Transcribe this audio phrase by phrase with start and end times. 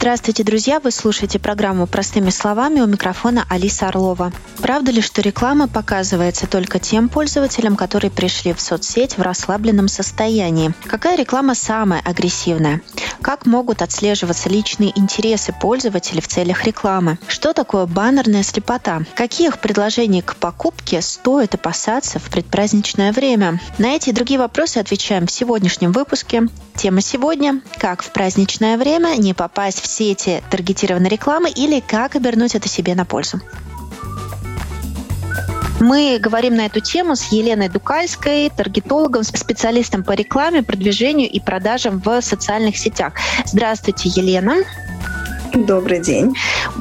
[0.00, 0.80] Здравствуйте, друзья!
[0.80, 4.32] Вы слушаете программу «Простыми словами» у микрофона Алиса Орлова.
[4.56, 10.72] Правда ли, что реклама показывается только тем пользователям, которые пришли в соцсеть в расслабленном состоянии?
[10.86, 12.80] Какая реклама самая агрессивная?
[13.20, 17.18] Как могут отслеживаться личные интересы пользователей в целях рекламы?
[17.28, 19.02] Что такое баннерная слепота?
[19.14, 23.60] Каких предложений к покупке стоит опасаться в предпраздничное время?
[23.76, 26.48] На эти и другие вопросы отвечаем в сегодняшнем выпуске.
[26.76, 32.54] Тема сегодня– как в праздничное время не попасть в сети таргетированной рекламы или как обернуть
[32.54, 33.40] это себе на пользу.
[35.80, 42.02] Мы говорим на эту тему с Еленой Дукальской, таргетологом, специалистом по рекламе, продвижению и продажам
[42.04, 43.14] в социальных сетях.
[43.46, 44.56] Здравствуйте, Елена.
[45.54, 46.36] Добрый день.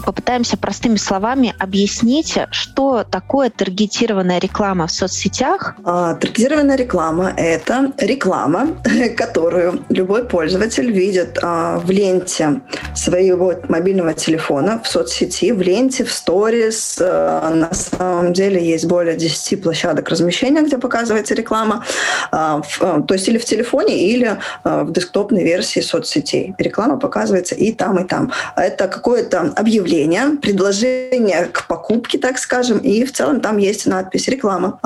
[0.06, 5.76] Попытаемся простыми словами объяснить, что такое таргетированная реклама в соцсетях.
[5.84, 8.78] А, таргетированная реклама– это реклама,
[9.18, 12.62] которую любой пользователь видит а, в ленте
[12.96, 17.00] своего мобильного телефона, в соцсети, в ленте, в сторис.
[17.02, 21.84] А, на самом деле есть более 10 площадок размещения, где показывается реклама.
[22.32, 26.54] А, в, а, то есть или в телефоне, или а, в десктопной версии соцсетей.
[26.60, 28.32] Реклама показывается и там, и там
[28.62, 34.80] это какое-то объявление, предложение к покупке, так скажем, и в целом там есть надпись «реклама».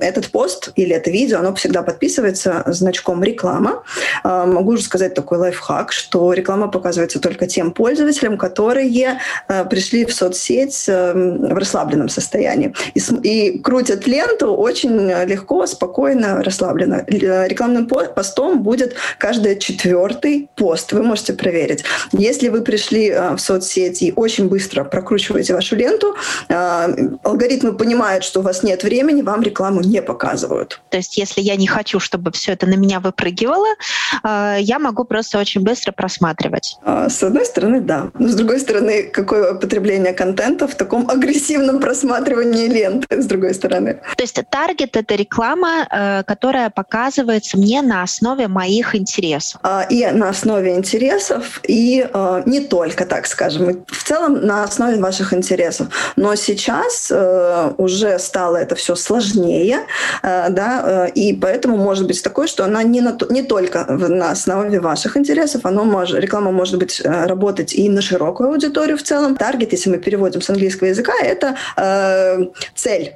[0.00, 3.82] Этот пост или это видео, оно всегда подписывается значком «реклама».
[4.24, 10.12] Могу уже сказать такой лайфхак, что реклама показывается только тем пользователям, которые э, пришли в
[10.12, 12.74] соцсеть в расслабленном состоянии.
[12.94, 17.04] И, и крутят ленту очень легко, спокойно, расслабленно.
[17.06, 20.92] Рекламным постом будет каждый четвертый пост.
[20.92, 21.84] Вы можете проверить.
[22.12, 26.14] Если вы пришли Э, в соцсети очень быстро прокручиваете вашу ленту,
[26.48, 30.80] э, алгоритмы понимают, что у вас нет времени, вам рекламу не показывают.
[30.90, 33.68] То есть если я не хочу, чтобы все это на меня выпрыгивало,
[34.24, 36.78] э, я могу просто очень быстро просматривать.
[36.84, 38.10] С одной стороны, да.
[38.18, 44.00] Но с другой стороны, какое потребление контента в таком агрессивном просматривании ленты, с другой стороны.
[44.16, 49.60] То есть таргет— это реклама, которая показывается мне на основе моих интересов.
[49.90, 52.06] И на основе интересов, и
[52.46, 55.88] не только только, так скажем, в целом на основе ваших интересов.
[56.16, 59.78] Но сейчас э, уже стало это все сложнее,
[60.22, 64.30] э, да, э, и поэтому может быть такое, что она не, на, не только на
[64.30, 69.02] основе ваших интересов, оно может, реклама может быть э, работать и на широкую аудиторию в
[69.02, 69.36] целом.
[69.36, 73.12] Таргет, если мы переводим с английского языка, это э, цель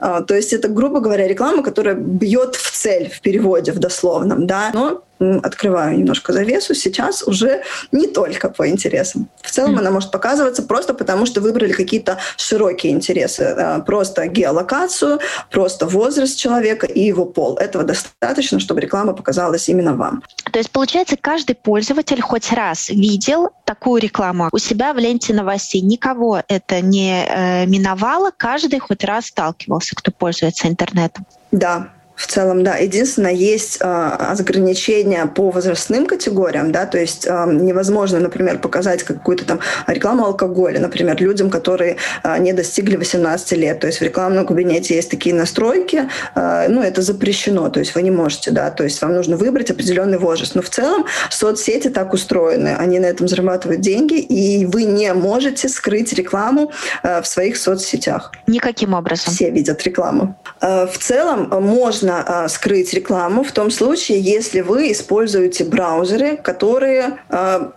[0.00, 4.46] а, то есть это, грубо говоря, реклама, которая бьет в цель в переводе, в дословном,
[4.46, 9.28] да, но открываю немножко завесу, сейчас уже не только по интересам.
[9.42, 9.78] В целом mm.
[9.78, 13.42] она может показываться просто потому, что выбрали какие-то широкие интересы.
[13.42, 15.20] А, просто геолокацию,
[15.50, 17.56] просто возраст человека и его пол.
[17.56, 20.22] Этого достаточно, чтобы реклама показалась именно вам.
[20.52, 25.80] То есть, получается, каждый пользователь хоть раз видел такую рекламу у себя в ленте новостей.
[25.80, 31.26] Никого это не э, миновало, каждый хоть раз сталкивался, кто пользуется интернетом.
[31.52, 32.76] Да, в целом, да.
[32.76, 39.46] Единственное, есть э, ограничения по возрастным категориям, да, то есть э, невозможно, например, показать какую-то
[39.46, 43.80] там рекламу алкоголя, например, людям, которые э, не достигли 18 лет.
[43.80, 48.02] То есть в рекламном кабинете есть такие настройки, э, ну, это запрещено, то есть вы
[48.02, 50.54] не можете, да, то есть вам нужно выбрать определенный возраст.
[50.54, 55.70] Но в целом соцсети так устроены, они на этом зарабатывают деньги, и вы не можете
[55.70, 56.70] скрыть рекламу
[57.02, 58.30] э, в своих соцсетях.
[58.46, 59.32] Никаким образом.
[59.32, 60.36] Все видят рекламу.
[60.60, 66.36] Э, в целом можно можно а, скрыть рекламу в том случае, если вы используете браузеры,
[66.36, 67.72] которые а,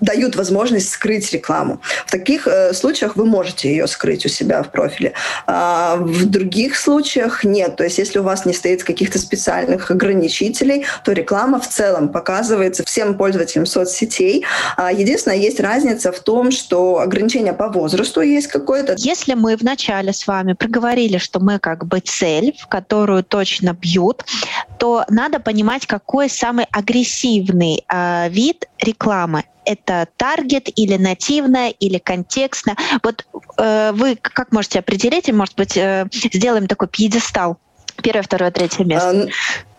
[0.00, 1.80] дают возможность скрыть рекламу.
[2.06, 5.12] В таких э, случаях вы можете ее скрыть у себя в профиле.
[5.46, 7.76] А в других случаях нет.
[7.76, 12.84] То есть если у вас не стоит каких-то специальных ограничителей, то реклама в целом показывается
[12.84, 14.44] всем пользователям соцсетей.
[14.76, 18.94] А единственное, есть разница в том, что ограничение по возрасту есть какое-то.
[18.98, 24.24] Если мы вначале с вами проговорили, что мы как бы цель, в которую точно бьют,
[24.78, 32.76] то надо понимать, какой самый агрессивный э, вид рекламы это таргет или нативная, или контекстная.
[33.02, 33.26] Вот
[33.58, 37.58] э, вы как можете определить, и, может быть, э, сделаем такой пьедестал?
[38.02, 39.28] Первое, второе, третье место.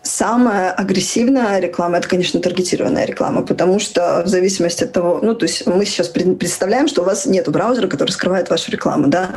[0.06, 5.46] Самая агрессивная реклама– это, конечно, таргетированная реклама, потому что в зависимости от того, ну, то
[5.46, 9.30] есть мы сейчас представляем, что у вас нет браузера, который скрывает вашу рекламу, да,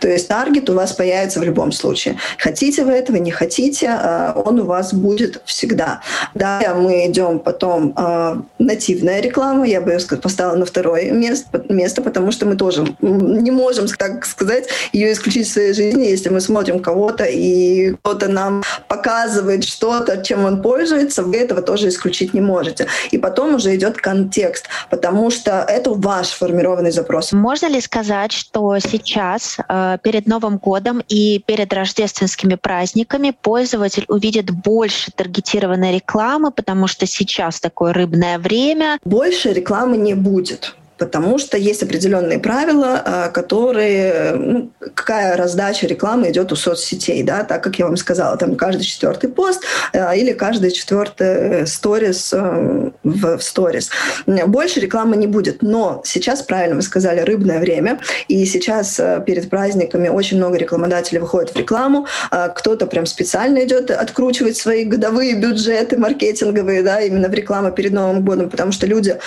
[0.00, 2.18] то есть таргет у вас появится в любом случае.
[2.38, 6.00] Хотите вы этого, не хотите, а, он у вас будет всегда.
[6.34, 12.02] Да, мы идем потом а, нативная реклама, я бы ее поставила на второе место, место,
[12.02, 16.40] потому что мы тоже не можем, так сказать, ее исключить в своей жизни, если мы
[16.40, 22.40] смотрим кого-то, и кто-то нам показывает что-то, чем он пользуется, вы этого тоже исключить не
[22.40, 22.86] можете.
[23.10, 27.32] И потом уже идет контекст, потому что это ваш формированный запрос.
[27.32, 34.50] Можно ли сказать, что сейчас э, перед Новым годом и перед рождественскими праздниками пользователь увидит
[34.50, 38.98] больше таргетированной рекламы, потому что сейчас такое рыбное время?
[39.04, 46.30] Больше рекламы не будет потому что есть определенные правила, а, которые, ну, какая раздача рекламы
[46.30, 49.62] идет у соцсетей, да, так как я вам сказала, там каждый четвертый пост
[49.94, 53.90] а, или каждый четвертый сторис э, в сторис.
[54.26, 59.48] Больше рекламы не будет, но сейчас, правильно вы сказали, рыбное время, и сейчас э, перед
[59.48, 65.34] праздниками очень много рекламодателей выходит в рекламу, а, кто-то прям специально идет откручивать свои годовые
[65.34, 69.18] бюджеты маркетинговые, да, именно в рекламу перед Новым годом, потому что люди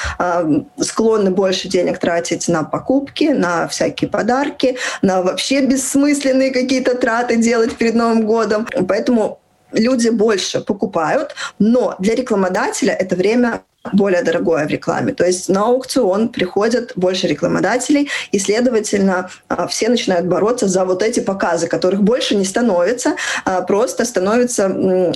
[0.79, 7.37] склонны больше больше денег тратить на покупки, на всякие подарки, на вообще бессмысленные какие-то траты
[7.37, 8.67] делать перед Новым годом.
[8.87, 9.39] Поэтому
[9.73, 13.61] люди больше покупают, но для рекламодателя это время
[13.93, 15.13] более дорогое в рекламе.
[15.13, 21.01] То есть на аукцион приходят больше рекламодателей, и, следовательно, а, все начинают бороться за вот
[21.01, 23.15] эти показы, которых больше не становится,
[23.45, 25.13] а просто становится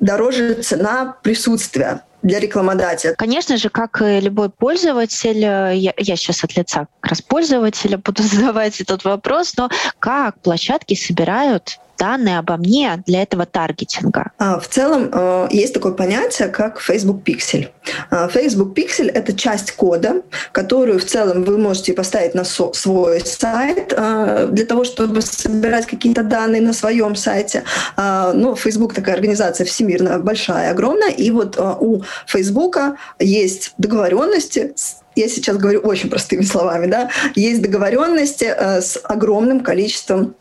[0.00, 3.14] дороже цена присутствия для рекламодателя?
[3.14, 7.98] Конечно же, как и любой пользователь, э, я, я сейчас от лица как раз пользователя
[8.04, 14.30] буду задавать этот вопрос, но как площадки собирают данные обо мне для этого таргетинга?
[14.38, 17.68] А, в целом э, есть такое понятие, как Facebook Pixel.
[18.10, 20.22] А, Facebook Pixel— это часть кода,
[20.52, 26.22] которую в целом вы можете поставить на свой сайт э, для того, чтобы собирать какие-то
[26.22, 27.64] данные на своем сайте.
[27.96, 32.78] А, но Facebook такая организация всемирно большая, огромная, и вот э, у Facebook
[33.18, 34.74] есть договоренности
[35.16, 40.36] я сейчас говорю очень простыми словами, да, есть договоренности с огромным количеством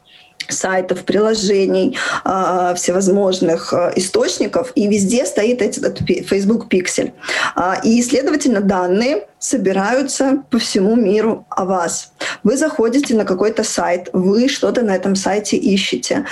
[0.49, 7.13] сайтов, приложений, а, всевозможных а, источников, и везде стоит этот Facebook Pixel.
[7.55, 12.11] А, и, следовательно, данные собираются по всему миру о вас.
[12.43, 16.25] Вы заходите на какой-то сайт, вы что-то на этом сайте ищете,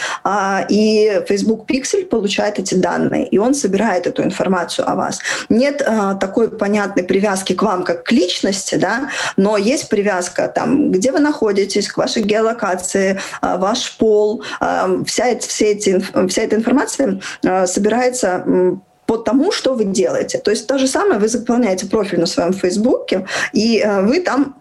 [0.70, 5.20] и Facebook Pixel получает эти данные, и он собирает эту информацию о вас.
[5.50, 5.86] Нет
[6.20, 11.20] такой понятной привязки к вам, как к личности, да, но есть привязка там, где вы
[11.20, 14.44] находитесь, к вашей геолокации, ваш пол,
[15.06, 17.20] вся, все эти, вся эта информация
[17.66, 18.46] собирается
[19.06, 20.40] по тому, что вы делаете.
[20.40, 24.56] То есть то же самое вы заполняете профиль на своем Фейсбуке, и вы там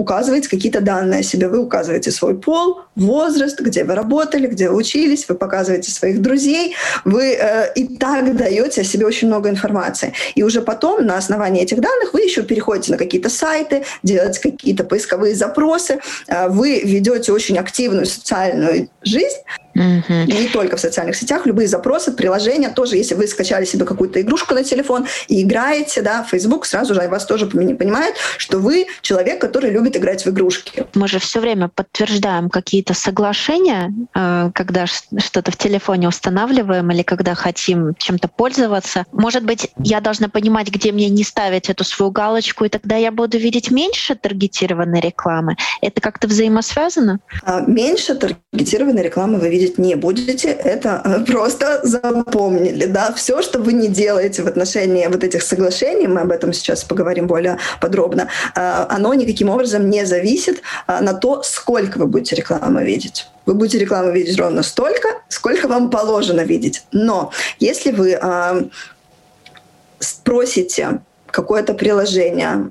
[0.00, 1.48] указываете какие-то данные о себе.
[1.48, 6.74] Вы указываете свой пол, возраст, где вы работали, где вы учились, вы показываете своих друзей,
[7.04, 10.12] вы э, и так даете о себе очень много информации.
[10.34, 14.84] И уже потом на основании этих данных вы еще переходите на какие-то сайты, делаете какие-то
[14.84, 19.38] поисковые запросы, э, вы ведете очень активную социальную жизнь,
[19.74, 20.14] Угу.
[20.26, 24.54] Не только в социальных сетях, любые запросы, приложения тоже, если вы скачали себе какую-то игрушку
[24.54, 29.70] на телефон и играете, да, Facebook сразу же вас тоже понимает, что вы человек, который
[29.70, 30.86] любит играть в игрушки.
[30.94, 37.34] Мы же все время подтверждаем какие-то соглашения, э, когда что-то в телефоне устанавливаем или когда
[37.34, 39.04] хотим чем-то пользоваться.
[39.12, 43.10] Может быть, я должна понимать, где мне не ставить эту свою галочку, и тогда я
[43.10, 45.56] буду видеть меньше таргетированной рекламы.
[45.80, 47.20] Это как-то взаимосвязано?
[47.44, 52.86] А, меньше таргетированной рекламы вы видите видеть не будете, это э, просто запомнили.
[52.86, 53.12] Да?
[53.12, 57.26] Все, что вы не делаете в отношении вот этих соглашений, мы об этом сейчас поговорим
[57.26, 62.84] более подробно, э, оно никаким образом не зависит э, на то, сколько вы будете рекламы
[62.84, 63.28] видеть.
[63.46, 66.84] Вы будете рекламу видеть ровно столько, сколько вам положено видеть.
[66.92, 68.18] Но если вы
[69.98, 72.70] спросите какое-то приложение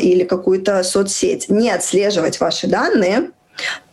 [0.00, 3.30] или какую-то соцсеть не отслеживать ваши данные,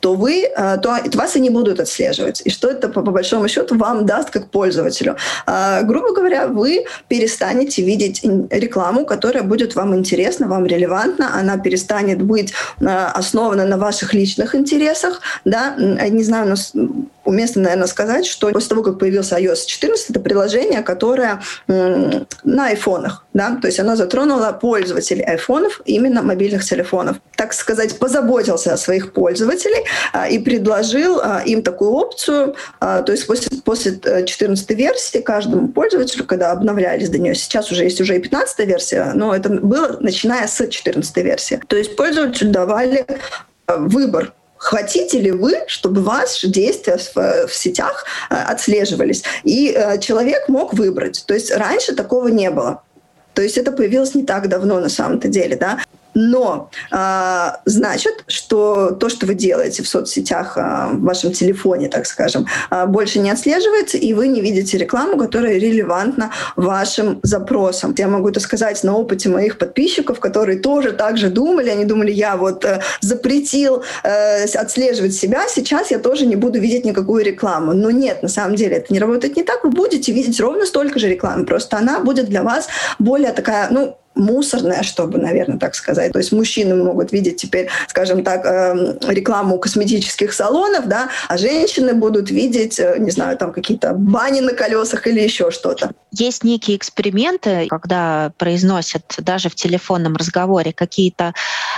[0.06, 2.44] то вы, э, то вас и не будут отслеживать.
[2.46, 5.16] И что это, по, большому счету, вам даст как пользователю?
[5.48, 12.22] А, грубо говоря, вы перестанете видеть рекламу, которая будет вам интересна, вам релевантна, она перестанет
[12.22, 15.22] быть э, основана на ваших личных интересах.
[15.44, 15.76] Да?
[15.76, 16.56] Не знаю, но
[17.26, 23.26] уместно, наверное, сказать, что после того, как появился iOS 14, это приложение, которое на айфонах,
[23.34, 27.18] да, то есть оно затронуло пользователей айфонов, именно мобильных телефонов.
[27.36, 29.84] Так сказать, позаботился о своих пользователей,
[30.30, 37.10] и предложил им такую опцию, то есть после, после 14 версии каждому пользователю, когда обновлялись
[37.10, 41.18] до нее, сейчас уже есть уже и 15 версия, но это было начиная с 14
[41.18, 41.62] версии.
[41.68, 43.06] То есть пользователю давали
[43.68, 49.24] выбор Хотите ли вы, чтобы ваши действия в, в сетях отслеживались?
[49.44, 51.24] И человек мог выбрать.
[51.28, 52.82] То есть раньше такого не было.
[53.36, 55.80] То есть это появилось не так давно на самом-то деле, да.
[56.16, 62.06] Но э, значит, что то, что вы делаете в соцсетях, э, в вашем телефоне, так
[62.06, 67.94] скажем, э, больше не отслеживается, и вы не видите рекламу, которая релевантна вашим запросам.
[67.98, 71.70] Я могу это сказать на опыте моих подписчиков, которые тоже так же думали.
[71.70, 76.86] Они думали, я вот э, запретил э, отслеживать себя, сейчас я тоже не буду видеть
[76.86, 77.74] никакую рекламу.
[77.74, 79.66] Но нет, на самом деле это не работает не так.
[79.66, 82.70] Вы будете видеть ровно столько же рекламы, просто она будет для вас
[83.00, 86.12] более такая, ну, мусорная, чтобы, наверное, так сказать.
[86.14, 91.94] То есть мужчины могут видеть теперь, скажем так, эм, рекламу косметических салонов, да, а женщины
[91.94, 95.92] будут видеть, э, не знаю, там какие-то бани на колесах или еще что-то.
[96.12, 101.34] Есть некие эксперименты, когда произносят даже в телефонном разговоре какие-то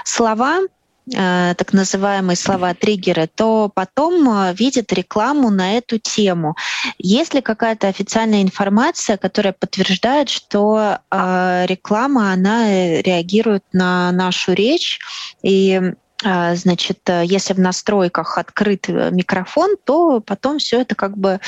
[0.06, 0.60] слова,
[1.10, 6.56] так называемые слова-триггеры, то потом э, видят рекламу на эту тему.
[6.98, 15.00] Есть ли какая-то официальная информация, которая подтверждает, что э, реклама, она реагирует на нашу речь
[15.42, 21.40] и Значит, если в настройках открыт микрофон, то потом все это как бы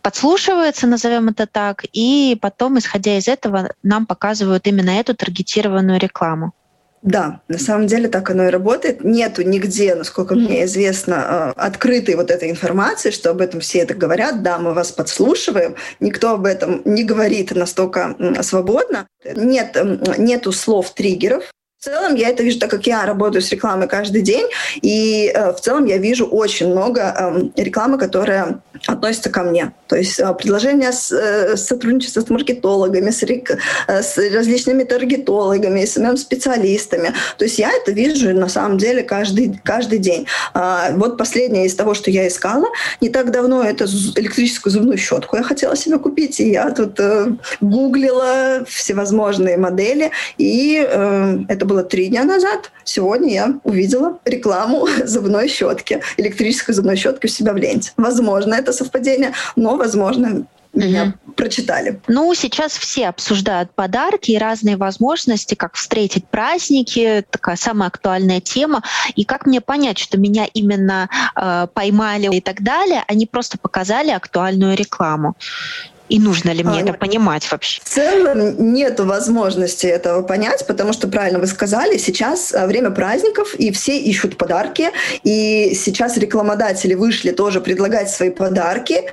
[0.00, 6.54] подслушивается, назовем это так, и потом, исходя из этого, нам показывают именно эту таргетированную рекламу.
[7.02, 9.04] Да, на самом деле так оно и работает.
[9.04, 13.94] Нету нигде, насколько мне известно, э, открытой вот этой информации, что об этом все это
[13.94, 14.42] говорят.
[14.42, 15.76] Да, мы вас подслушиваем.
[16.00, 19.06] Никто об этом не говорит настолько свободно.
[19.24, 19.76] Нет,
[20.18, 21.44] нету слов триггеров,
[21.78, 24.46] в целом я это вижу, так как я работаю с рекламой каждый день,
[24.82, 27.14] и э, в целом я вижу очень много
[27.56, 29.72] э, рекламы, которая относится ко мне.
[29.86, 33.52] То есть э, предложения с, э, сотрудничества с маркетологами, с, рек,
[33.86, 37.12] э, с различными таргетологами, с специалистами.
[37.36, 40.26] То есть я это вижу на самом деле каждый, каждый день.
[40.54, 42.66] А, вот последнее из того, что я искала,
[43.00, 43.84] не так давно это
[44.16, 50.84] электрическую зубную щетку я хотела себе купить, и я тут э, гуглила всевозможные модели, и
[50.84, 52.72] э, это было три дня назад.
[52.84, 57.92] Сегодня я увидела рекламу зубной щетки, электрической зубной щетки у себя в ленте.
[57.96, 61.32] Возможно, это совпадение, но, возможно, меня угу.
[61.32, 62.00] прочитали.
[62.08, 68.82] Ну, сейчас все обсуждают подарки и разные возможности, как встретить праздники, такая самая актуальная тема.
[69.14, 74.10] И как мне понять, что меня именно э, поймали и так далее, они просто показали
[74.10, 75.36] актуальную рекламу.
[76.08, 77.80] И нужно ли мне а, это понимать вообще?
[77.82, 83.54] В целом нет возможности этого понять, потому что, правильно вы сказали, сейчас а, время праздников,
[83.54, 84.90] и все ищут подарки,
[85.22, 89.12] и сейчас рекламодатели вышли тоже предлагать свои подарки.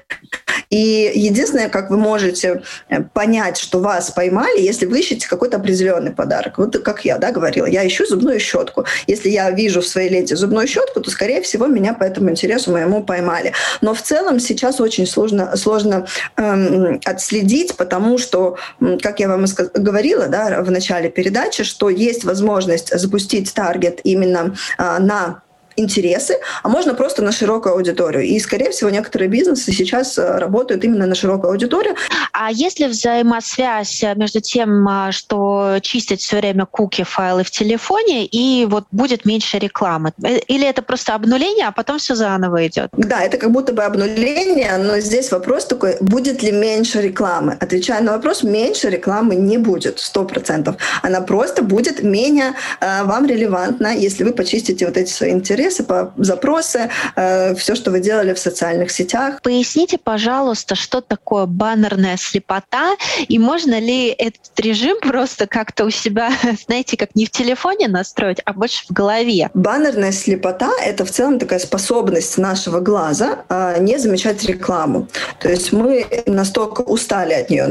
[0.69, 6.11] И единственное, как вы можете э, понять, что вас поймали, если вы ищете какой-то определенный
[6.11, 6.57] подарок.
[6.57, 8.85] Вот как я да, говорила, я ищу зубную щетку.
[9.07, 12.71] Если я вижу в своей ленте зубную щетку, то, скорее всего, меня по этому интересу
[12.71, 13.53] моему поймали.
[13.81, 18.57] Но в целом сейчас очень сложно, сложно эм, отследить, потому что,
[19.01, 24.99] как я вам говорила да, в начале передачи, что есть возможность запустить таргет именно а,
[24.99, 25.41] на
[25.75, 28.23] интересы, а можно просто на широкую аудиторию.
[28.23, 31.95] И, скорее всего, некоторые бизнесы сейчас э, работают именно на широкую аудиторию.
[32.31, 37.51] А есть ли взаимосвязь э, между тем, э, что чистить все время куки файлы в
[37.51, 40.11] телефоне и вот будет меньше рекламы?
[40.47, 42.89] Или это просто обнуление, а потом все заново идет?
[42.93, 47.57] Да, это как будто бы обнуление, но здесь вопрос такой, будет ли меньше рекламы?
[47.59, 50.77] Отвечая на вопрос, меньше рекламы не будет, сто процентов.
[51.03, 56.13] Она просто будет менее э, вам релевантна, если вы почистите вот эти свои интересы по
[56.17, 59.41] запросы, э, все, что вы делали в социальных сетях.
[59.41, 62.95] Поясните, пожалуйста, что такое баннерная слепота,
[63.27, 66.31] и можно ли этот режим просто как-то у себя,
[66.65, 69.49] знаете, как не в телефоне настроить, а больше в голове?
[69.53, 75.07] Баннерная слепота— это в целом такая способность нашего глаза э, не замечать рекламу.
[75.39, 77.67] То есть мы настолько устали от нее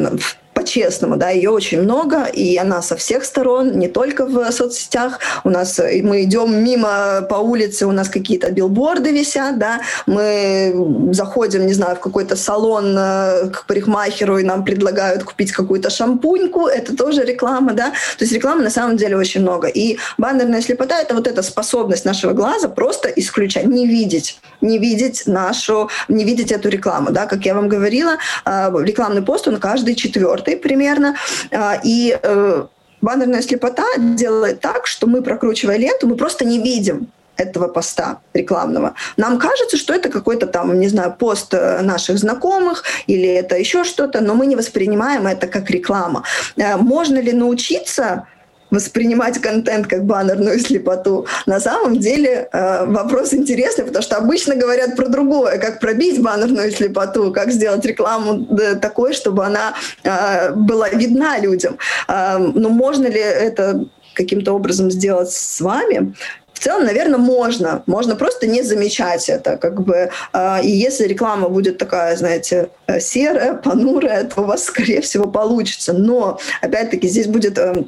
[0.54, 5.18] по-честному, да, ее очень много, и она со всех сторон, не только в соцсетях.
[5.42, 11.66] У нас мы идем мимо по улице, у нас какие-то билборды висят, да, мы заходим,
[11.66, 16.96] не знаю, в какой-то салон э, к парикмахеру, и нам предлагают купить какую-то шампуньку, это
[16.96, 19.66] тоже реклама, да, то есть рекламы на самом деле очень много.
[19.66, 25.24] И баннерная слепота— это вот эта способность нашего глаза просто исключать, не видеть, не видеть
[25.26, 29.94] нашу, не видеть эту рекламу, да, как я вам говорила, э, рекламный пост, он каждый
[29.94, 31.14] четвертый четвертой примерно.
[31.50, 32.66] А, и э,
[33.00, 38.94] баннерная слепота делает так, что мы, прокручивая ленту, мы просто не видим этого поста рекламного.
[39.16, 43.84] Нам кажется, что это какой-то там, не знаю, пост э, наших знакомых или это еще
[43.84, 46.22] что-то, но мы не воспринимаем это как реклама.
[46.56, 48.26] Э, можно ли научиться
[48.74, 51.26] воспринимать контент как баннерную слепоту.
[51.46, 56.70] На самом деле э, вопрос интересный, потому что обычно говорят про другое, как пробить баннерную
[56.70, 58.46] слепоту, как сделать рекламу
[58.80, 61.78] такой, чтобы она э, была видна людям.
[62.08, 66.14] Э, но можно ли это каким-то образом сделать с вами?
[66.54, 67.82] В целом, наверное, можно.
[67.86, 69.56] Можно просто не замечать это.
[69.56, 72.68] Как бы, э, и если реклама будет такая, знаете,
[73.00, 75.92] серая, понурая, то у вас, скорее всего, получится.
[75.92, 77.84] Но, опять-таки, здесь будет э,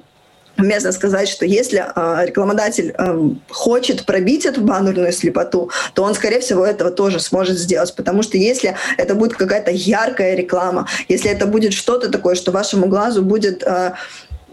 [0.59, 6.41] уместно сказать, что если э, рекламодатель э, хочет пробить эту баннерную слепоту, то он, скорее
[6.41, 7.95] всего, этого тоже сможет сделать.
[7.95, 12.87] Потому что если это будет какая-то яркая реклама, если это будет что-то такое, что вашему
[12.87, 13.63] глазу будет...
[13.63, 13.95] Э,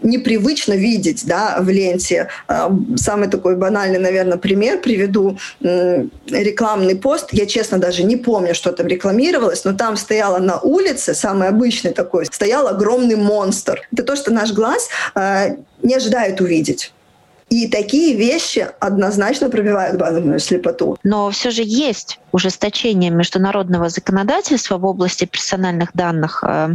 [0.02, 2.28] непривычно видеть да, в ленте.
[2.46, 5.38] А, самый такой банальный, наверное, пример приведу.
[5.60, 7.28] Рекламный пост.
[7.32, 11.92] Я, честно, даже не помню, что там рекламировалось, но там стояла на улице, самый обычный
[11.92, 13.80] такой, стоял огромный монстр.
[13.92, 15.48] Это то, что наш глаз а,
[15.82, 16.92] не ожидает увидеть.
[17.50, 20.96] И такие вещи однозначно пробивают банальную слепоту.
[21.04, 26.42] Но все же есть ужесточение международного законодательства в области персональных данных.
[26.44, 26.70] Э,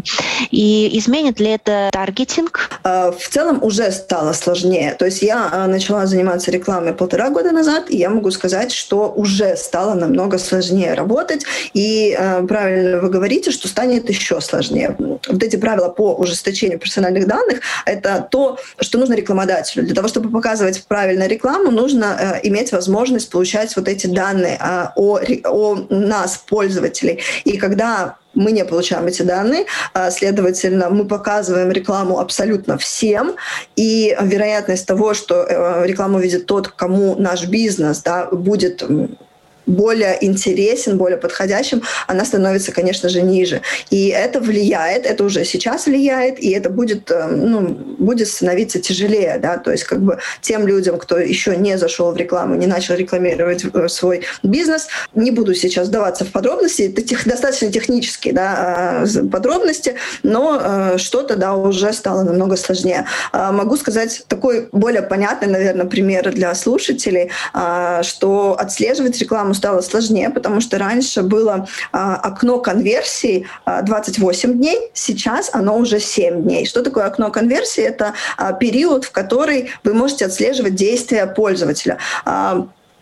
[0.52, 2.70] и изменит ли это таргетинг?
[2.86, 4.96] Э, в целом уже стало сложнее.
[4.98, 9.12] То есть я э, начала заниматься рекламой полтора года назад, и я могу сказать, что
[9.12, 11.44] уже стало намного сложнее работать.
[11.74, 14.96] И правильно вы говорите, что станет еще сложнее.
[14.98, 19.84] Вот эти правила по ужесточению персональных данных— это то, что нужно рекламодателю.
[19.84, 24.58] Для того, чтобы показывать правильно рекламу, нужно иметь возможность получать вот эти данные
[24.96, 27.20] о о нас, пользователей.
[27.46, 33.36] И когда мы не получаем эти данные, а, следовательно, мы показываем рекламу абсолютно всем,
[33.76, 38.84] и вероятность того, что э, рекламу видит тот, кому наш бизнес да, будет
[39.70, 43.62] более интересен, более подходящим, она становится, конечно же, ниже.
[43.90, 47.62] И это влияет, это уже сейчас влияет, и это будет, э, ну,
[48.00, 52.18] будет становиться тяжелее, да, то есть как бы тем людям, кто еще не зашел в
[52.18, 57.28] рекламу, не начал рекламировать э, свой бизнес, не буду сейчас сдаваться в подробности, это тех,
[57.28, 63.06] достаточно технические, да, а, подробности, но э, что-то, да, уже стало намного сложнее.
[63.32, 69.82] А, могу сказать такой более понятный, наверное, пример для слушателей, а, что отслеживать рекламу стало
[69.82, 76.44] сложнее, потому что раньше было а, окно конверсии а, 28 дней, сейчас оно уже 7
[76.44, 76.66] дней.
[76.66, 77.84] Что такое окно конверсии?
[77.84, 81.98] Это а, период, в который вы можете отслеживать действия пользователя.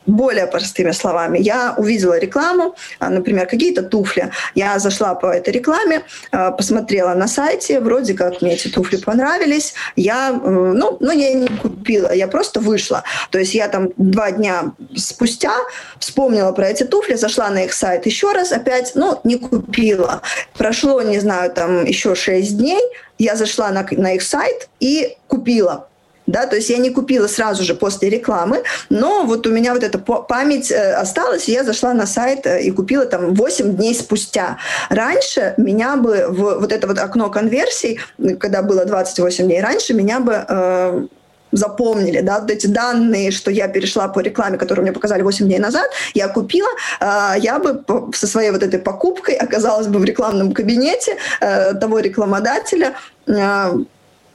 [0.08, 1.38] Более простыми словами.
[1.40, 4.32] Я увидела рекламу, а, например, какие-то туфли.
[4.56, 9.74] Я зашла по этой рекламе, а, посмотрела на сайте, вроде как мне эти туфли понравились.
[9.96, 13.04] Я, ну, ну, я не купила, я просто вышла.
[13.30, 15.54] То есть я там два дня спустя
[16.00, 20.22] вспомнила про эти туфли, зашла на их сайт еще раз опять, ну, не купила.
[20.58, 22.82] Прошло, не знаю, там еще шесть дней,
[23.20, 25.88] я зашла на, на их сайт и купила
[26.28, 29.84] да, то есть я не купила сразу же после рекламы, но вот у меня вот
[29.84, 33.96] эта память э, осталась, и я зашла на сайт э, и купила там 8 дней
[33.96, 34.58] спустя.
[34.90, 38.00] Раньше меня бы в вот это вот окно конверсий,
[38.40, 41.08] когда было 28 дней раньше, меня бы э,
[41.52, 45.60] запомнили, да, вот эти данные, что я перешла по рекламе, которую мне показали 8 дней
[45.60, 50.52] назад, я купила, э, я бы со своей вот этой покупкой оказалась бы в рекламном
[50.52, 52.96] кабинете э, того рекламодателя,
[53.28, 53.72] э,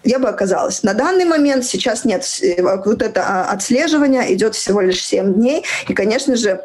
[0.04, 0.82] я бы оказалась.
[0.82, 2.24] На данный момент сейчас нет.
[2.58, 5.64] Вот это а, отслеживание идет всего лишь 7 дней.
[5.88, 6.64] И, конечно же,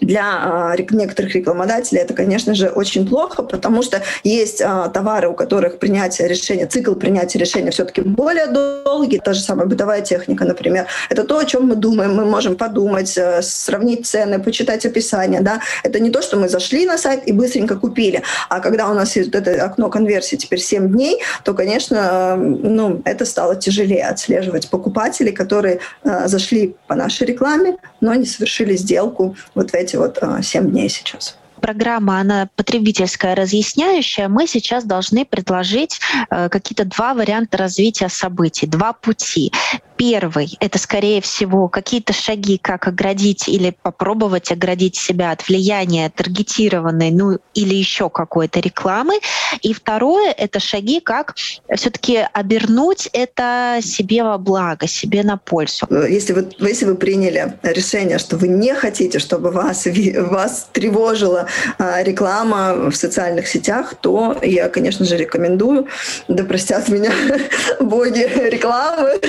[0.00, 5.34] для э, некоторых рекламодателей это, конечно же, очень плохо, потому что есть э, товары, у
[5.34, 9.18] которых принятие решения, цикл принятия решения все-таки более долгий.
[9.18, 10.86] Та же самая бытовая техника, например.
[11.10, 12.14] Это то, о чем мы думаем.
[12.14, 15.40] Мы можем подумать, э, сравнить цены, почитать описание.
[15.40, 15.60] Да?
[15.82, 18.22] Это не то, что мы зашли на сайт и быстренько купили.
[18.48, 23.02] А когда у нас есть это окно конверсии теперь 7 дней, то, конечно, э, ну,
[23.04, 29.36] это стало тяжелее отслеживать покупателей, которые э, зашли по нашей рекламе, но не совершили сделку
[29.54, 35.24] вот в эти вот 7 а, дней сейчас программа, она потребительская, разъясняющая, мы сейчас должны
[35.24, 39.52] предложить э, какие-то два варианта развития событий, два пути.
[40.00, 47.10] Первый— это, скорее всего, какие-то шаги, как оградить или попробовать оградить себя от влияния таргетированной,
[47.10, 49.20] ну или еще какой-то рекламы.
[49.60, 51.34] И второе— это шаги, как
[51.76, 55.86] все-таки обернуть это себе во благо, себе на пользу.
[55.90, 59.86] Если вы, если вы приняли решение, что вы не хотите, чтобы вас,
[60.16, 65.88] вас тревожила а, реклама в социальных сетях, то я, конечно же, рекомендую,
[66.26, 67.12] да простят меня
[67.80, 69.20] боги рекламы,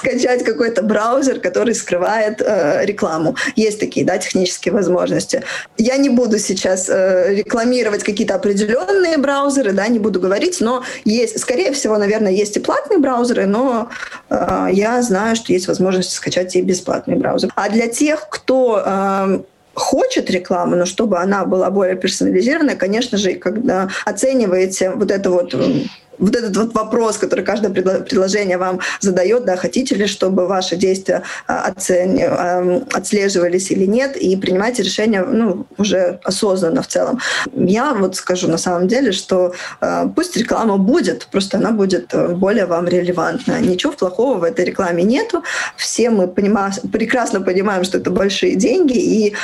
[0.00, 3.36] скачать какой-то браузер, который скрывает э, рекламу.
[3.56, 5.42] Есть такие, да, технические возможности.
[5.76, 11.38] Я не буду сейчас э, рекламировать какие-то определенные браузеры, да, не буду говорить, но есть,
[11.38, 13.88] скорее всего, наверное, есть и платные браузеры, но
[14.30, 17.50] э, я знаю, что есть возможность скачать и бесплатный браузер.
[17.54, 19.40] А для тех, кто э,
[19.74, 25.54] хочет рекламу, но чтобы она была более персонализированная, конечно же, когда оцениваете вот это вот
[26.20, 31.22] вот этот вот вопрос, который каждое предложение вам задает, да, хотите ли, чтобы ваши действия
[31.46, 32.22] а, оцени,
[32.92, 37.20] отслеживались или нет, и принимайте решение ну, уже осознанно в целом.
[37.54, 42.28] Я вот скажу на самом деле, что а, пусть реклама будет, просто она будет э,
[42.28, 43.60] более вам релевантна.
[43.60, 45.42] Ничего плохого в этой рекламе нету.
[45.76, 49.34] Все мы понимаем, прекрасно понимаем, что это большие деньги, и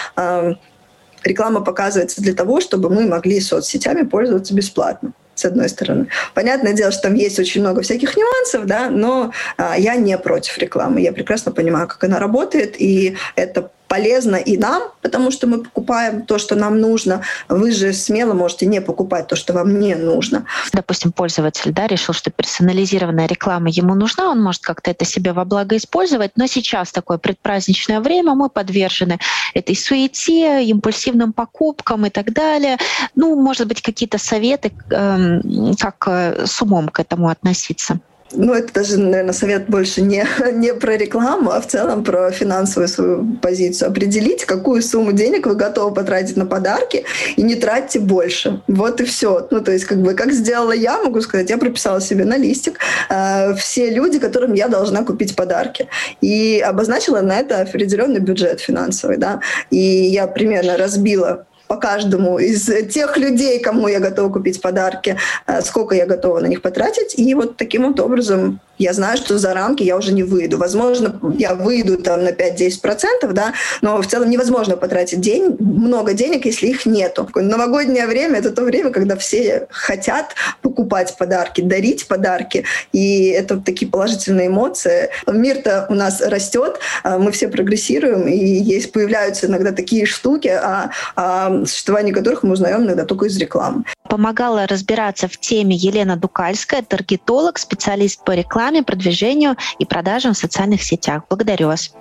[1.24, 6.09] реклама показывается для того, чтобы мы могли соцсетями пользоваться бесплатно с одной стороны.
[6.35, 10.59] Понятное дело, что там есть очень много всяких нюансов, да, но а, я не против
[10.59, 11.01] рекламы.
[11.01, 16.22] Я прекрасно понимаю, как она работает, и это полезно и нам, потому что мы покупаем
[16.22, 17.22] то, что нам нужно.
[17.49, 20.46] Вы же смело можете не покупать то, что вам не нужно.
[20.72, 25.44] Допустим, пользователь да, решил, что персонализированная реклама ему нужна, он может как-то это себе во
[25.44, 29.18] благо использовать, но сейчас такое предпраздничное время, мы подвержены
[29.55, 32.79] этой суете, импульсивным покупкам и так далее.
[33.14, 38.01] Ну, может быть, какие-то советы, эм, как э, с умом к этому относиться?
[38.32, 42.88] Ну, это даже, наверное, совет больше не, не про рекламу, а в целом про финансовую
[42.88, 43.90] свою позицию.
[43.90, 47.04] Определите, какую сумму денег вы готовы потратить на подарки,
[47.36, 48.60] и не тратьте больше.
[48.66, 49.46] Вот и все.
[49.50, 52.78] Ну, то есть, как бы, как сделала я, могу сказать, я прописала себе на листик
[53.08, 55.88] э, все люди, которым я должна купить подарки.
[56.20, 59.40] И обозначила на это определенный бюджет финансовый, да.
[59.70, 65.62] И я примерно разбила по каждому из тех людей, кому я готова купить подарки, э,
[65.62, 67.18] сколько я готова на них потратить.
[67.18, 70.58] И вот таким вот образом я знаю, что за рамки я уже не выйду.
[70.58, 76.44] Возможно, я выйду там на 5-10%, да, но в целом невозможно потратить день, много денег,
[76.46, 77.28] если их нету.
[77.34, 83.90] Новогоднее время— это то время, когда все хотят покупать подарки, дарить подарки, и это такие
[83.90, 85.10] положительные эмоции.
[85.26, 90.90] Мир-то у нас растет, а мы все прогрессируем, и есть, появляются иногда такие штуки, о,
[91.14, 93.84] о существовании которых мы узнаем иногда только из рекламы.
[94.08, 100.83] Помогала разбираться в теме Елена Дукальская, таргетолог, специалист по рекламе, продвижению и продажам в социальных
[100.83, 101.22] сетях.
[101.29, 101.92] Благодарю вас.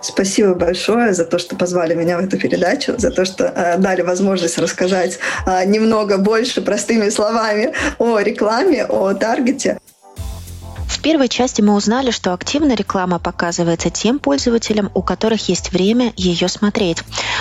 [0.00, 4.02] Спасибо большое за то, что позвали меня в эту передачу, за то, что э, дали
[4.02, 9.78] возможность рассказать э, немного больше простыми словами о рекламе, о таргете.
[11.00, 16.12] В первой части мы узнали, что активная реклама показывается тем пользователям, у которых есть время
[16.14, 16.98] ее смотреть.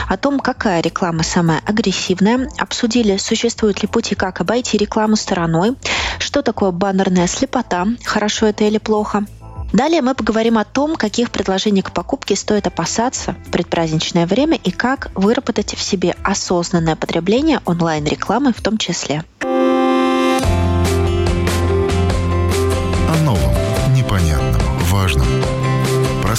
[0.07, 5.75] О том, какая реклама самая агрессивная, обсудили, существуют ли пути, как обойти рекламу стороной,
[6.19, 9.25] что такое баннерная слепота, хорошо это или плохо,
[9.73, 14.71] Далее мы поговорим о том, каких предложений к покупке стоит опасаться в предпраздничное время и
[14.71, 19.23] как выработать в себе осознанное потребление онлайн-рекламы в том числе.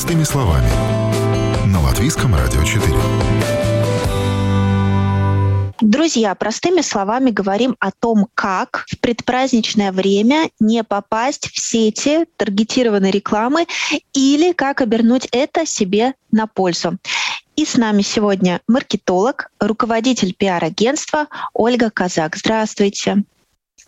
[0.01, 0.71] Простыми словами.
[1.67, 2.97] На Латвийском радио 4.
[5.83, 13.11] Друзья, простыми словами говорим о том, как в предпраздничное время не попасть в сети таргетированной
[13.11, 13.67] рекламы
[14.15, 16.97] или как обернуть это себе на пользу.
[17.57, 22.37] И с нами сегодня маркетолог, руководитель пиар-агентства Ольга Казак.
[22.37, 23.25] Здравствуйте.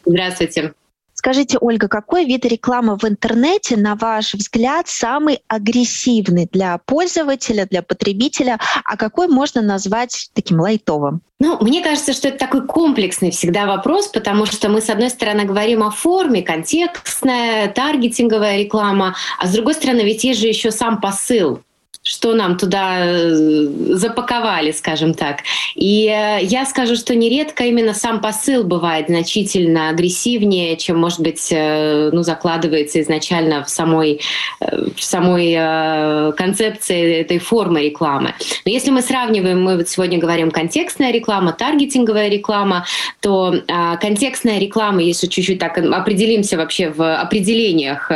[0.04, 0.74] Здравствуйте.
[1.24, 7.82] Скажите, Ольга, какой вид рекламы в интернете, на ваш взгляд, самый агрессивный для пользователя, для
[7.82, 11.22] потребителя, а какой можно назвать таким лайтовым?
[11.38, 15.44] Ну, мне кажется, что это такой комплексный всегда вопрос, потому что мы, с одной стороны,
[15.44, 21.00] говорим о форме, контекстная, таргетинговая реклама, а с другой стороны, ведь есть же еще сам
[21.00, 21.60] посыл
[22.02, 25.38] что нам туда э, запаковали, скажем так.
[25.76, 31.48] И э, я скажу, что нередко именно сам посыл бывает значительно агрессивнее, чем, может быть,
[31.52, 34.20] э, ну, закладывается изначально в самой,
[34.60, 38.34] в самой концепции этой формы рекламы.
[38.64, 42.84] Но если мы сравниваем, мы вот сегодня говорим контекстная реклама, таргетинговая реклама,
[43.20, 43.54] то
[44.00, 48.10] контекстная реклама, если чуть-чуть так определимся вообще в определениях,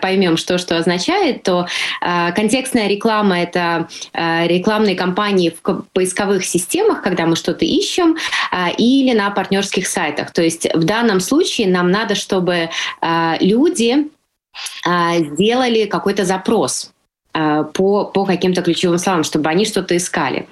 [0.00, 1.66] поймем, что что означает, то
[2.00, 8.16] контекстная реклама реклама— это э, рекламные кампании в поисковых системах, когда мы что-то ищем,
[8.52, 10.32] э, или на партнерских сайтах.
[10.32, 12.68] То есть в данном случае нам надо, чтобы
[13.02, 14.08] э, люди
[14.84, 16.90] сделали какой-то запрос
[17.74, 20.46] по, по каким-то ключевым словам, чтобы они что-то искали.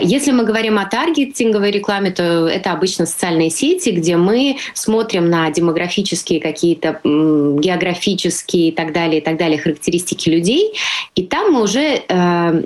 [0.00, 5.50] Если мы говорим о таргетинговой рекламе, то это обычно социальные сети, где мы смотрим на
[5.50, 10.74] демографические какие-то географические и так далее, и так далее характеристики людей,
[11.14, 12.62] и там мы уже э,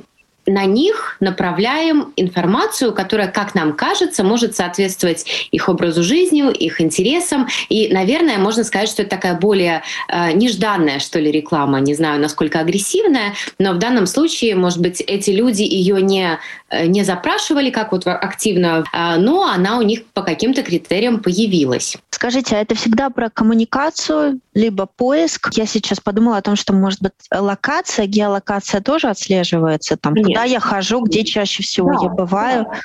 [0.47, 7.49] на них направляем информацию, которая, как нам кажется, может соответствовать их образу жизни, их интересам.
[7.69, 11.81] И, наверное, можно сказать, что это такая более э, нежданная, что ли, реклама.
[11.81, 16.39] Не знаю, насколько агрессивная, но в данном случае, может быть, эти люди ее не,
[16.71, 21.97] э, не запрашивали как вот активно, э, но она у них по каким-то критериям появилась.
[22.17, 25.51] Скажите, а это всегда про коммуникацию, либо поиск?
[25.53, 29.99] Я сейчас подумала о том, что, может быть, локация, геолокация тоже отслеживается?
[29.99, 30.25] Там, Нет.
[30.25, 32.65] куда я хожу, где чаще всего да, я бываю?
[32.65, 32.81] Да.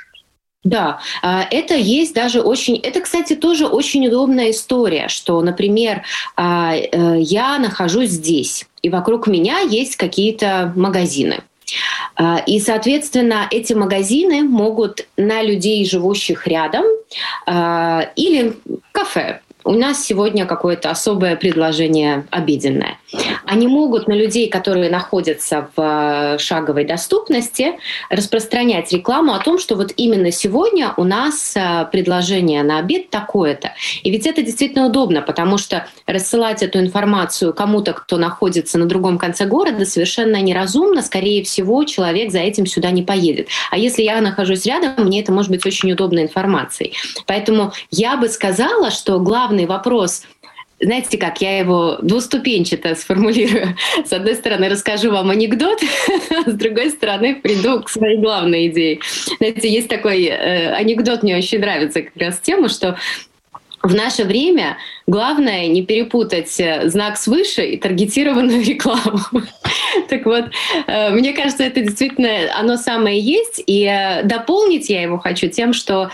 [0.63, 2.75] Да, а, это есть даже очень...
[2.75, 6.03] Это, кстати, тоже очень удобная история, что, например,
[6.35, 11.39] а, э, я нахожусь здесь, и вокруг меня есть какие-то магазины.
[12.15, 16.85] А, и, соответственно, эти магазины могут на людей, живущих рядом,
[17.45, 18.57] а, или
[18.91, 22.97] кафе, у нас сегодня какое-то особое предложение обеденное.
[23.45, 27.73] Они могут на людей, которые находятся в э, шаговой доступности,
[28.09, 33.73] распространять рекламу о том, что вот именно сегодня у нас э, предложение на обед такое-то.
[34.03, 39.17] И ведь это действительно удобно, потому что рассылать эту информацию кому-то, кто находится на другом
[39.17, 41.01] конце города, совершенно неразумно.
[41.01, 43.49] Скорее всего, человек за этим сюда не поедет.
[43.69, 46.93] А если я нахожусь рядом, мне это может быть очень удобной информацией.
[47.25, 50.23] Поэтому я бы сказала, что главное главный вопрос
[50.83, 53.75] знаете как, я его двуступенчато сформулирую.
[54.03, 55.79] С одной стороны, расскажу вам анекдот,
[56.47, 58.99] с другой стороны, приду к своей главной идее.
[59.37, 62.97] Знаете, есть такой э, анекдот, мне очень нравится как раз тема, что
[63.83, 69.19] в наше время главное не перепутать э, знак свыше и таргетированную рекламу.
[70.09, 70.45] так вот,
[70.87, 73.61] э, мне кажется, это действительно оно самое есть.
[73.67, 76.09] И э, дополнить я его хочу тем, что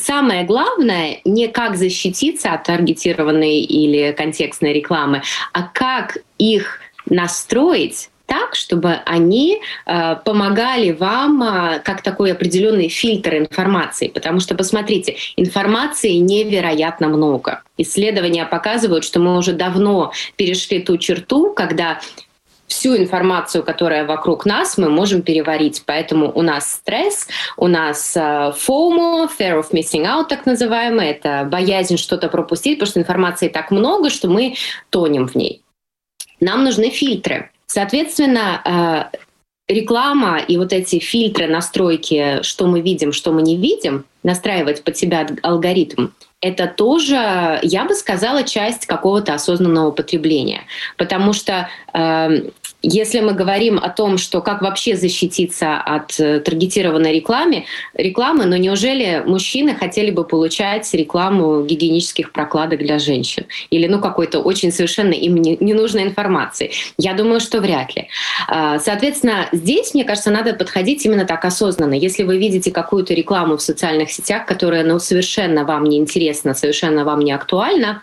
[0.00, 8.54] самое главное не как защититься от таргетированной или контекстной рекламы, а как их настроить так,
[8.54, 14.08] чтобы они э, помогали вам э, как такой определенный фильтр информации.
[14.08, 17.62] Потому что, посмотрите, информации невероятно много.
[17.76, 22.00] Исследования показывают, что мы уже давно перешли ту черту, когда
[22.66, 25.82] всю информацию, которая вокруг нас, мы можем переварить.
[25.86, 31.96] Поэтому у нас стресс, у нас FOMO, fear of missing out, так называемый, это боязнь
[31.96, 34.56] что-то пропустить, потому что информации так много, что мы
[34.90, 35.62] тонем в ней.
[36.40, 37.50] Нам нужны фильтры.
[37.66, 39.18] Соответственно, uh,
[39.68, 44.96] реклама и вот эти фильтры, настройки, что мы видим, что мы не видим, настраивать под
[44.96, 46.08] себя алгоритм,
[46.40, 50.64] это тоже, я бы сказала, часть какого-то осознанного потребления.
[50.98, 52.50] Потому что э,
[52.84, 58.56] если мы говорим о том, что как вообще защититься от э, таргетированной рекламы, рекламы, но
[58.56, 63.46] неужели мужчины хотели бы получать рекламу гигиенических прокладок для женщин?
[63.70, 66.72] Или ну какой-то очень совершенно им ненужной информации?
[66.98, 68.08] Я думаю, что вряд ли.
[68.48, 71.94] А, соответственно, здесь, мне кажется, надо подходить именно так осознанно.
[71.94, 77.04] Если вы видите какую-то рекламу в социальных сетях, которая ну, совершенно вам не интересна, совершенно
[77.04, 78.02] вам не актуальна,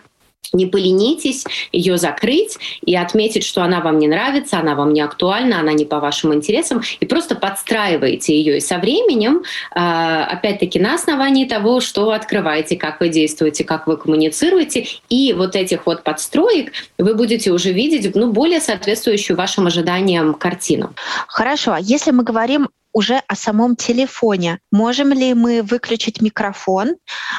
[0.52, 5.60] не поленитесь ее закрыть и отметить, что она вам не нравится, она вам не актуальна,
[5.60, 8.58] она не по вашим интересам, и просто подстраиваете ее.
[8.58, 9.42] И со временем,
[9.74, 15.32] а, опять-таки, на основании того, что вы открываете, как вы действуете, как вы коммуницируете, и
[15.32, 20.94] вот этих вот подстроек вы будете уже видеть ну, более соответствующую вашим ожиданиям картину.
[21.28, 21.72] Хорошо.
[21.72, 24.60] А если мы говорим уже о самом телефоне.
[24.70, 26.96] Можем ли мы выключить микрофон,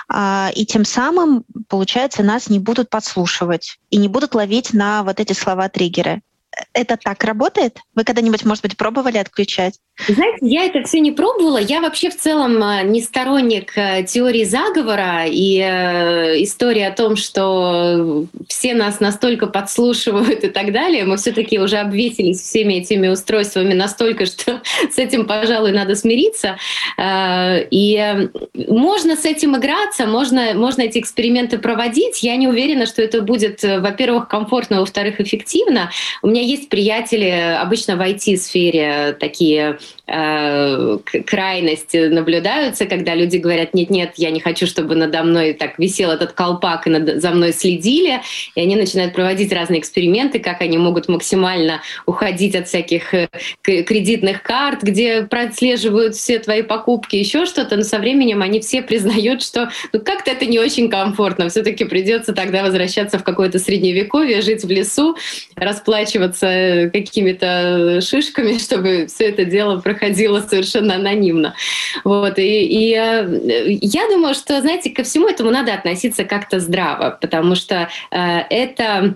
[0.10, 5.20] а, и тем самым, получается, нас не будут подслушивать и не будут ловить на вот
[5.20, 6.22] эти слова-триггеры?
[6.74, 7.80] Это так работает?
[7.96, 9.80] Вы когда-нибудь, может быть, пробовали отключать?
[10.08, 11.60] Знаете, я это все не пробовала.
[11.60, 17.16] Я вообще в целом э, не сторонник э, теории заговора и э, истории о том,
[17.16, 21.06] что все нас настолько подслушивают и так далее.
[21.06, 24.62] Мы все-таки уже обвесились всеми этими устройствами настолько, что
[24.92, 26.58] с этим, пожалуй, надо смириться.
[27.00, 28.30] И
[28.68, 32.24] можно с этим играться, можно, можно эти эксперименты проводить.
[32.24, 35.92] Я не уверена, что это будет, во-первых, комфортно, во-вторых, эффективно.
[36.24, 44.14] У меня есть приятели обычно в IT-сфере такие э, крайности наблюдаются, когда люди говорят, нет-нет,
[44.18, 48.22] я не хочу, чтобы надо мной так висел этот колпак и над, за мной следили,
[48.56, 53.30] и они начинают проводить разные эксперименты, как они могут максимально уходить от всяких э,
[53.64, 59.42] кредитных карт, где прослеживают все твои покупки, еще что-то, но со временем они все признают,
[59.42, 64.64] что ну, как-то это не очень комфортно, все-таки придется тогда возвращаться в какое-то средневековье, жить
[64.64, 65.16] в лесу,
[65.56, 71.56] расплачиваться пользоваться какими-то шишками, чтобы все это дело проходило совершенно анонимно.
[72.04, 72.38] Вот.
[72.40, 77.56] И, и э, я думаю, что, знаете, ко всему этому надо относиться как-то здраво, потому
[77.56, 79.16] что э, это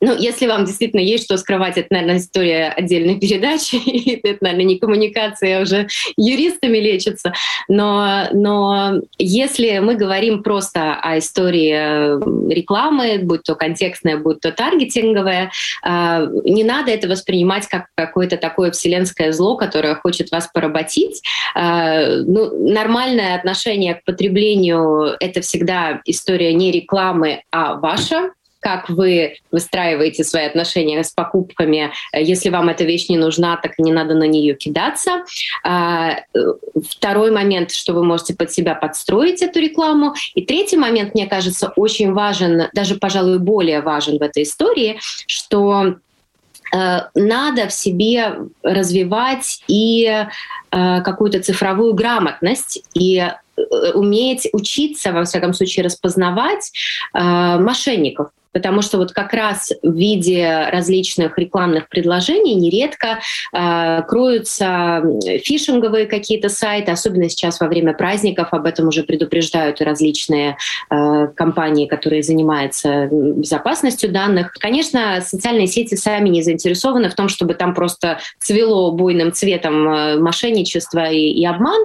[0.00, 3.76] ну, если вам действительно есть что скрывать, это, наверное, история отдельной передачи,
[4.24, 7.32] это, наверное, не коммуникация, а уже юристами лечится.
[7.68, 14.52] Но, но если мы говорим просто о истории э, рекламы, будь то контекстная, будь то
[14.52, 15.50] таргетинговая,
[15.84, 21.22] э, не надо это воспринимать как какое-то такое вселенское зло, которое хочет вас поработить.
[21.54, 29.36] Э, ну, нормальное отношение к потреблению— это всегда история не рекламы, а ваша, как вы
[29.50, 31.92] выстраиваете свои отношения с покупками.
[32.12, 35.24] Если вам эта вещь не нужна, так не надо на нее кидаться.
[35.64, 36.20] А,
[36.88, 40.14] второй момент, что вы можете под себя подстроить эту рекламу.
[40.34, 45.96] И третий момент, мне кажется, очень важен, даже, пожалуй, более важен в этой истории, что
[46.74, 50.26] э, надо в себе развивать и э,
[51.02, 53.62] какую-то цифровую грамотность и э,
[53.94, 56.72] уметь учиться, во всяком случае, распознавать
[57.12, 58.30] мошенников.
[58.52, 63.20] Потому что вот как раз в виде различных рекламных предложений нередко
[63.52, 65.02] э, кроются
[65.44, 70.56] фишинговые какие-то сайты, особенно сейчас во время праздников, об этом уже предупреждают различные
[70.90, 74.52] э, компании, которые занимаются безопасностью данных.
[74.54, 80.18] Конечно, социальные сети сами не заинтересованы в том, чтобы там просто цвело буйным цветом э,
[80.18, 81.80] мошенничество и, и обман.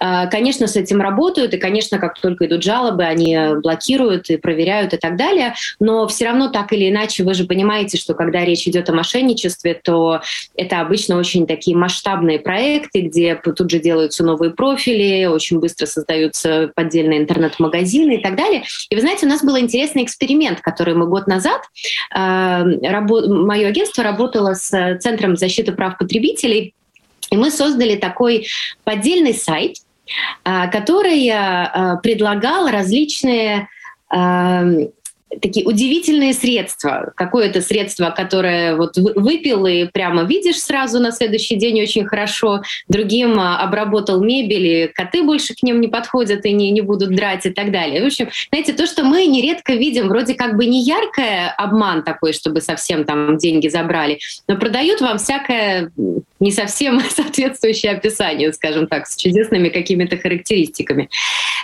[0.00, 4.92] Э, конечно, с этим работают, и, конечно, как только идут жалобы, они блокируют и проверяют
[4.94, 5.54] и так далее.
[5.78, 9.80] Но все равно так или иначе вы же понимаете, что когда речь идет о мошенничестве,
[9.82, 10.20] то
[10.56, 16.70] это обычно очень такие масштабные проекты, где тут же делаются новые профили, очень быстро создаются
[16.74, 18.64] поддельные интернет-магазины и так далее.
[18.88, 21.62] И вы знаете, у нас был интересный эксперимент, который мы год назад,
[22.14, 26.74] э, рабо- мое агентство работало с Центром защиты прав потребителей,
[27.30, 28.46] и мы создали такой
[28.84, 29.76] поддельный сайт,
[30.44, 33.68] э, который э, предлагал различные
[34.14, 34.88] э,
[35.40, 37.12] такие удивительные средства.
[37.14, 42.62] Какое-то средство, которое вот выпил и прямо видишь сразу на следующий день очень хорошо.
[42.88, 47.14] Другим а, обработал мебель, и коты больше к ним не подходят и не, не будут
[47.14, 48.02] драть и так далее.
[48.02, 52.32] В общем, знаете, то, что мы нередко видим, вроде как бы не яркое обман такой,
[52.32, 55.92] чтобы совсем там деньги забрали, но продают вам всякое
[56.40, 61.08] не совсем соответствующее описанию, скажем так, с чудесными какими-то характеристиками.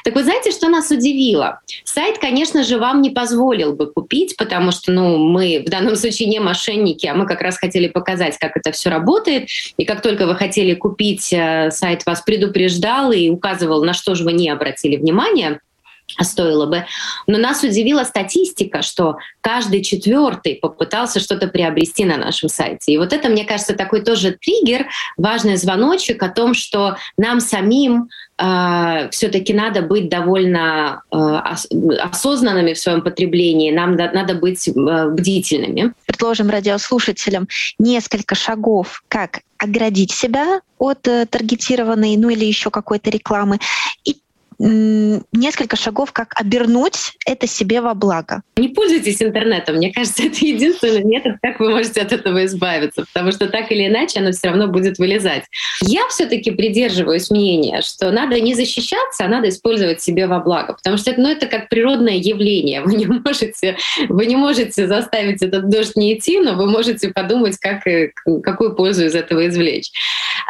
[0.05, 1.61] Так вы знаете, что нас удивило?
[1.85, 3.11] Сайт, конечно же, вам не
[3.57, 7.40] позволил бы купить, потому что ну, мы в данном случае не мошенники, а мы как
[7.40, 9.49] раз хотели показать, как это все работает.
[9.77, 14.25] И как только вы хотели купить, э, сайт вас предупреждал и указывал, на что же
[14.25, 15.61] вы не обратили внимания
[16.21, 16.85] стоило бы.
[17.27, 22.92] Но нас удивила статистика, что каждый четвертый попытался что-то приобрести на нашем сайте.
[22.92, 28.09] И вот это, мне кажется, такой тоже триггер, важный звоночек о том, что нам самим
[28.38, 34.73] э, все-таки надо быть довольно э, осознанными в своем потреблении, нам да, надо быть э,
[34.73, 35.92] бдительными.
[36.07, 43.59] Предложим радиослушателям несколько шагов, как оградить себя от э, таргетированной, ну или еще какой-то рекламы,
[44.05, 44.16] и
[44.59, 48.42] несколько шагов, как обернуть это себе во благо.
[48.57, 49.77] Не пользуйтесь интернетом.
[49.77, 53.87] Мне кажется, это единственный метод, как вы можете от этого избавиться, потому что так или
[53.87, 55.45] иначе оно все равно будет вылезать.
[55.83, 60.97] Я все-таки придерживаюсь мнения, что надо не защищаться, а надо использовать себе во благо, потому
[60.97, 62.81] что это, ну, это как природное явление.
[62.87, 63.77] Вы не можете,
[64.09, 67.83] вы не можете заставить этот дождь не идти, но вы можете подумать, как,
[68.42, 69.90] какую пользу из этого извлечь.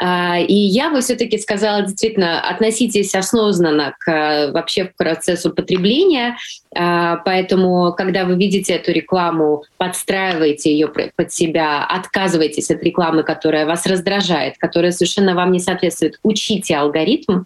[0.01, 6.37] А, и я бы все-таки сказала, действительно, относитесь осознанно вообще к процессу потребления.
[6.75, 13.67] А, поэтому, когда вы видите эту рекламу, подстраивайте ее под себя, отказывайтесь от рекламы, которая
[13.67, 16.19] вас раздражает, которая совершенно вам не соответствует.
[16.23, 17.45] Учите алгоритм.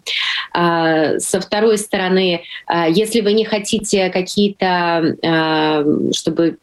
[0.53, 2.43] А, со второй стороны,
[2.89, 5.15] если вы не хотите какие-то,
[6.13, 6.57] чтобы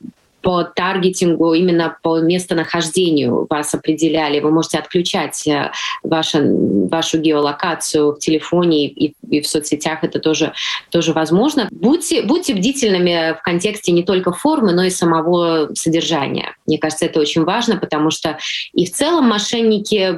[0.49, 4.41] по таргетингу, именно по местонахождению вас определяли.
[4.41, 10.05] Вы можете отключать э, вашу, вашу геолокацию в телефоне и, и в соцсетях.
[10.05, 10.55] Это тоже,
[10.89, 11.69] тоже возможно.
[11.71, 16.57] Будьте, будьте бдительными в контексте не только формы, но и самого содержания.
[16.67, 18.39] Мне кажется, это очень важно, потому что
[18.73, 20.17] и в целом мошенники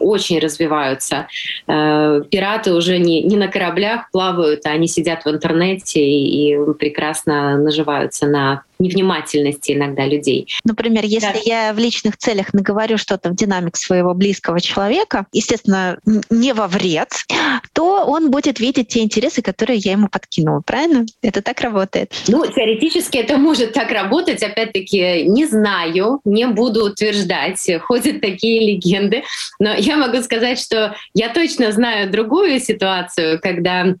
[0.00, 1.28] очень развиваются.
[1.66, 6.72] Э, пираты уже не, не на кораблях плавают, а они сидят в интернете и, и
[6.78, 10.48] прекрасно наживаются на невнимательности иногда людей.
[10.64, 11.40] Например, если да.
[11.44, 15.98] я в личных целях наговорю что-то в динамик своего близкого человека, естественно,
[16.30, 17.08] не во вред,
[17.72, 20.62] то он будет видеть те интересы, которые я ему подкинула.
[20.64, 21.06] Правильно?
[21.22, 22.12] Это так работает?
[22.28, 24.42] Ну, теоретически это может так работать.
[24.42, 27.64] Опять-таки, не знаю, не буду утверждать.
[27.82, 29.24] Ходят такие легенды.
[29.58, 33.94] Но я могу сказать, что я точно знаю другую ситуацию, когда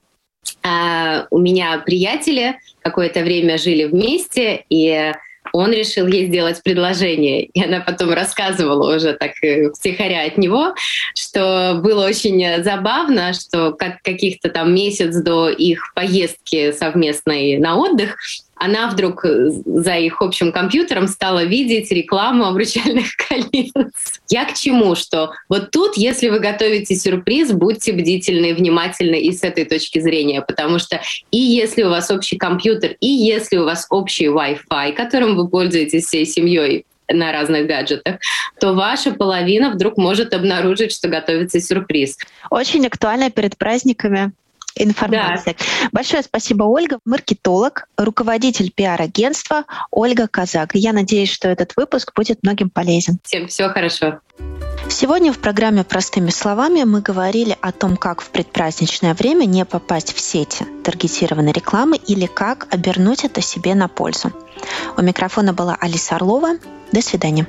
[1.30, 5.12] у меня приятели какое-то время жили вместе, и
[5.52, 7.44] он решил ей сделать предложение.
[7.44, 10.74] И она потом рассказывала уже так э, втихаря от него,
[11.14, 18.16] что было очень забавно, что как каких-то там месяц до их поездки совместной на отдых
[18.56, 23.72] она вдруг э, за их общим компьютером стала видеть рекламу обручальных колец.
[24.28, 24.94] Я к чему?
[24.94, 30.40] Что вот тут, если вы готовите сюрприз, будьте бдительны внимательны и с этой точки зрения,
[30.40, 31.00] потому что
[31.30, 36.06] и если у вас общий компьютер, и если у вас общий Wi-Fi, которым вы пользуетесь
[36.06, 38.16] всей семьей, на разных гаджетах,
[38.58, 42.18] то ваша половина вдруг может обнаружить, что готовится сюрприз.
[42.50, 44.32] Очень актуально перед праздниками
[44.76, 45.54] информация.
[45.58, 45.88] Да.
[45.92, 46.98] Большое спасибо, Ольга.
[47.04, 50.70] Маркетолог, руководитель пиар-агентства Ольга Казак.
[50.74, 53.18] Я надеюсь, что этот выпуск будет многим полезен.
[53.24, 54.20] Всем всего хорошо.
[54.88, 60.14] Сегодня в программе «Простыми словами» мы говорили о том, как в предпраздничное время не попасть
[60.14, 64.32] в сети таргетированной рекламы или как обернуть это себе на пользу.
[64.96, 66.58] У микрофона была Алиса Орлова.
[66.92, 67.42] До свидания.